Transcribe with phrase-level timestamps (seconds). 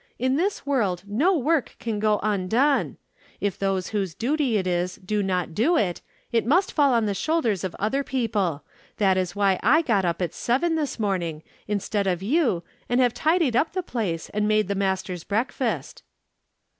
[0.17, 2.97] In this world no work can go undone.
[3.39, 7.13] If those whose duty it is do not do it, it must fall on the
[7.13, 8.63] shoulders of other people.
[8.97, 13.13] That is why I got up at seven this morning instead of you and have
[13.13, 16.01] tidied up the place and made the master's breakfast.'